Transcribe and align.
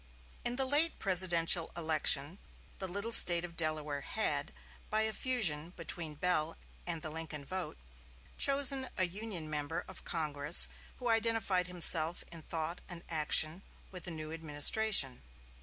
In 0.43 0.55
the 0.55 0.65
late 0.65 0.97
presidential 0.97 1.71
election 1.77 2.39
the 2.79 2.87
little 2.87 3.11
State 3.11 3.45
of 3.45 3.55
Delaware 3.55 4.01
had, 4.01 4.51
by 4.89 5.01
a 5.03 5.13
fusion 5.13 5.73
between 5.75 6.13
the 6.13 6.17
Bell 6.17 6.57
and 6.87 7.03
the 7.03 7.11
Lincoln 7.11 7.45
vote, 7.45 7.77
chosen 8.35 8.89
a 8.97 9.05
Union 9.05 9.47
member 9.47 9.85
of 9.87 10.03
Congress, 10.03 10.67
who 10.97 11.07
identified 11.09 11.67
himself 11.67 12.23
in 12.31 12.41
thought 12.41 12.81
and 12.89 13.03
action 13.09 13.61
with 13.91 14.05
the 14.05 14.09
new 14.09 14.31
administration. 14.33 15.21